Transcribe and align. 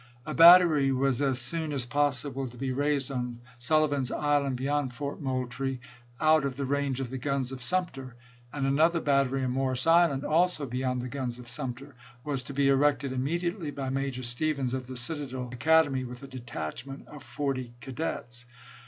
A 0.25 0.33
battery 0.33 0.91
was 0.91 1.21
as 1.21 1.39
soon 1.39 1.71
as 1.71 1.85
possible 1.85 2.47
to 2.47 2.57
be 2.57 2.71
raised 2.71 3.11
on 3.11 3.39
Sullivan's 3.59 4.11
Island 4.11 4.55
beyond 4.55 4.93
Fort 4.95 5.21
Moultrie, 5.21 5.79
out 6.19 6.43
of 6.43 6.55
the 6.55 6.65
range 6.65 6.99
of 6.99 7.11
the 7.11 7.19
guns 7.19 7.51
of 7.51 7.61
Sumter; 7.61 8.15
and 8.51 8.65
another 8.65 8.99
battery 8.99 9.43
on 9.43 9.51
Morris 9.51 9.85
Island, 9.85 10.23
also 10.25 10.65
beyond 10.65 11.03
the 11.03 11.07
guns 11.07 11.37
of 11.37 11.47
Sumter, 11.47 11.93
was 12.23 12.41
to 12.45 12.53
be 12.55 12.67
erected 12.67 13.13
immediately 13.13 13.69
by 13.69 13.91
Major 13.91 14.23
Stevens 14.23 14.73
of 14.73 14.87
the 14.87 14.97
Citadel 14.97 15.49
Academy, 15.53 16.03
with 16.03 16.23
a 16.23 16.27
detachment 16.27 17.07
of 17.07 17.21
forty 17.23 17.75
cadets. 17.79 18.47